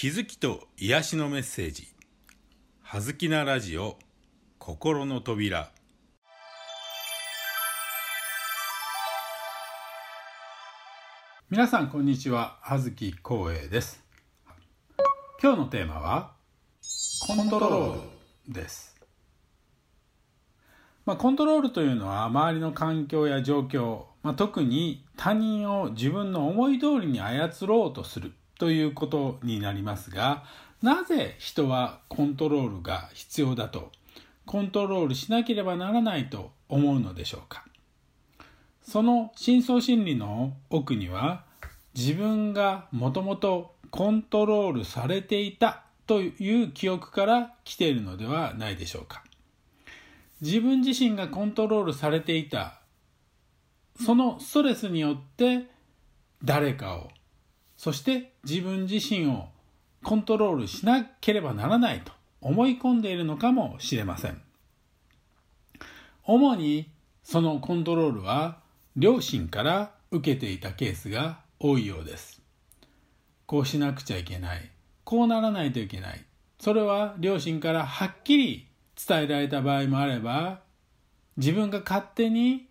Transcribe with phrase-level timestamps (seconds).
[0.00, 1.88] 気づきと癒しのメッセージ
[2.82, 3.98] 「はずきなラジオ
[4.60, 5.72] 心の扉」
[11.50, 12.60] 皆さんこんにちは。
[12.62, 14.04] 葉月光栄です。
[15.42, 16.36] 今日のテーマは
[17.26, 18.00] コントロー
[18.46, 18.94] ルです。
[21.06, 28.32] まあ、コントロールというのは周りの環境や状況、まあ、特に他人を自分の思い通りに操ろうとする。
[28.58, 30.44] ということになりますが
[30.82, 33.90] なぜ人はコントロールが必要だと
[34.46, 37.64] コントロールしなければならないと思うのでしょうか？
[38.82, 41.44] その深層心理の奥には
[41.94, 49.24] 自分がもともとコントロールされていたという記憶から来ているのではないでしょうか？
[50.40, 52.80] 自分自身がコントロールされていた
[54.00, 55.66] そのストレスによって
[56.42, 57.10] 誰かを
[57.78, 59.46] そして自分自身を
[60.02, 64.42] コントロールしなければならないと思い込んでいるのかもしれません。
[66.24, 66.90] 主に
[67.22, 68.58] そのコントロールは
[68.96, 72.42] 両親から受けていたケースが多いようです。
[73.46, 74.70] こうしなくちゃいけない。
[75.04, 76.24] こうならないといけない。
[76.58, 78.66] それは両親からはっきり
[79.06, 80.60] 伝えられた場合もあれば
[81.36, 82.66] 自分が勝手に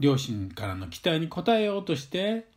[0.00, 2.48] 両親からの期待に応えようとして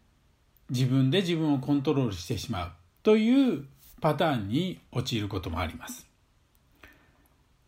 [0.70, 2.72] 自分で自分をコントロールしてしまう
[3.04, 3.66] という
[4.02, 6.08] パターンに陥ることもあります。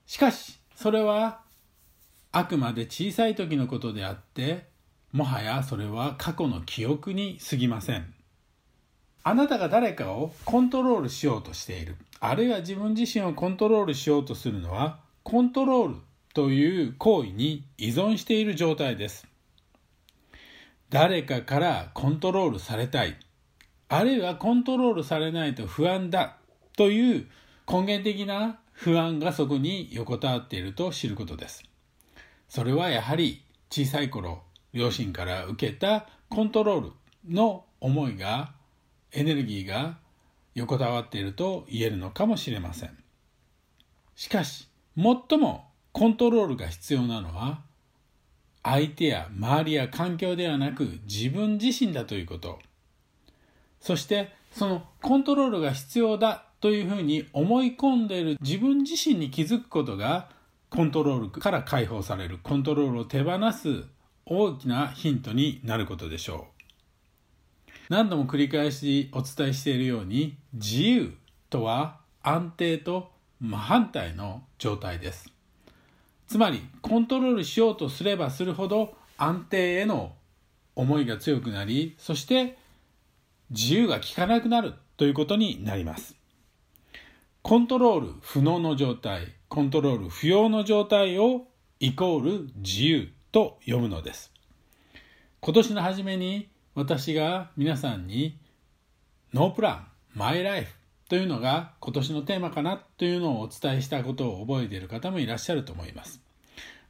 [0.05, 1.41] しかしそれは
[2.31, 4.65] あくまで小さい時のことであって
[5.11, 8.13] もはやそれは過去の記憶に過ぎません。
[9.23, 11.95] あなたが誰かをコントロールしようとしている。
[12.19, 15.95] あるいは自分自身をコントロールしようとするのはコントロール
[16.33, 19.27] という行為に依存している状態です。
[20.91, 23.17] 誰かからコントロールされたい。
[23.87, 26.35] あるいはコントロールされないと不安だ
[26.75, 27.27] という
[27.65, 31.63] 根源的な不安がそこに横たわっていると知ることです。
[32.49, 34.43] それはやはり小さい頃
[34.73, 36.91] 両親から受けたコントロール
[37.25, 38.51] の思いが
[39.13, 39.97] エネルギーが
[40.55, 42.97] 横たわっていると言えるのかもしれません。
[44.15, 47.61] しかし最もコントロールが必要なのは
[48.63, 52.59] 相手や周りや環境ではなく自分自身だということ。
[53.79, 60.29] そしてそのコントロールが必要だというふうに思い込んでいる自分自身に気づくことが
[60.69, 63.83] コントロールから解放されるコントロールを手放す
[64.25, 66.61] 大きなヒントになることでしょう。
[67.89, 71.13] 何度も繰り返しお伝えしているように自由
[71.49, 73.11] とは安定と
[73.41, 75.33] 真反対の状態です。
[76.31, 80.13] つまりコントロールしようとすればするほど安定への
[80.77, 82.57] 思いが強くなりそして
[83.49, 86.15] 自由が利かなくなるということになります。
[87.41, 91.47] コントロール不能の状態コントロール不要の状態を
[91.81, 94.31] イコール自由と呼ぶのです。
[95.41, 98.39] 今年の初めに私が皆さんに
[99.33, 100.80] ノープランマイライフ
[101.11, 106.21] というのが今年のテーマかなというのをお伝えしたことを覚えている方もいらっしゃると思います。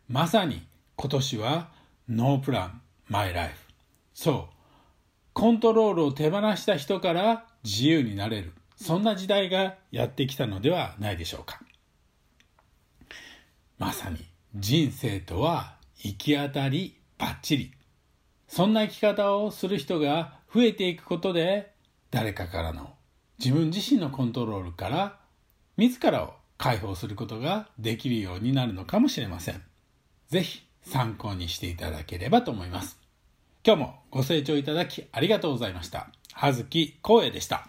[0.07, 0.61] まさに
[0.95, 1.71] 今年は
[2.07, 3.55] ノープランマイライフ。
[4.13, 4.55] そう。
[5.33, 8.53] コントロールを手放した人から自由になれる。
[8.75, 11.59] そんな時代がやってきたのではないでしょうか。
[13.79, 14.23] まさに
[14.53, 17.71] 人生とは行き当たりばっちり。
[18.47, 21.73] そんな生き方をする人が増えていくことで
[22.11, 22.93] 誰かからの
[23.44, 25.18] 自分自身のコントロールから
[25.75, 29.63] 自らを解放することができるようになるのかもしれません。
[30.29, 33.00] ぜひ参考にしていただければと思います。
[33.66, 36.12] 今日もご清聴いただきありがとうございました。
[36.34, 37.68] 葉月光栄でした。